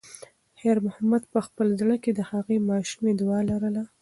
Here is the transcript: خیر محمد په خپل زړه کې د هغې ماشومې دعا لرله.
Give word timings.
خیر 0.59 0.77
محمد 0.87 1.23
په 1.33 1.39
خپل 1.47 1.67
زړه 1.79 1.95
کې 2.03 2.11
د 2.13 2.19
هغې 2.31 2.57
ماشومې 2.69 3.11
دعا 3.19 3.39
لرله. 3.49 3.83